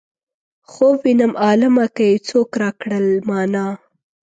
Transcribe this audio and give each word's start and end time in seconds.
خوب 0.71 0.95
وينم 1.03 1.33
عالمه 1.43 1.85
که 1.95 2.03
یې 2.11 2.17
څوک 2.27 2.49
راکړل 2.61 3.05
مانا. 3.27 3.65